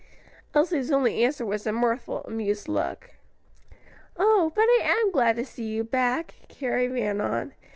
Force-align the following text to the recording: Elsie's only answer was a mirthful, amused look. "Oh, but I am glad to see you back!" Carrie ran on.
Elsie's 0.55 0.91
only 0.91 1.23
answer 1.23 1.45
was 1.45 1.67
a 1.67 1.71
mirthful, 1.71 2.23
amused 2.25 2.67
look. 2.67 3.11
"Oh, 4.17 4.51
but 4.55 4.63
I 4.67 5.03
am 5.05 5.11
glad 5.11 5.35
to 5.35 5.45
see 5.45 5.65
you 5.65 5.83
back!" 5.83 6.33
Carrie 6.49 6.87
ran 6.87 7.21
on. 7.21 7.53